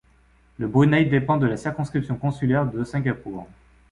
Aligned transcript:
Le 0.57 0.67
Brunei 0.67 1.05
dépend 1.05 1.37
de 1.37 1.45
la 1.45 1.57
circonscription 1.57 2.15
consulaire 2.17 2.65
de 2.65 2.83
Singapour. 2.83 3.47